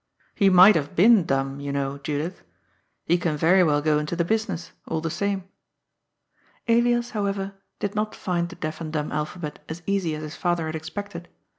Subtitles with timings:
[0.33, 2.41] He might have been dumb, you know, Judith.
[3.05, 5.47] He can very well go into the business, all the same."
[6.67, 10.65] Elias, however, did not find the deaf and dumb alphabet as easy as his father
[10.65, 11.29] had expected.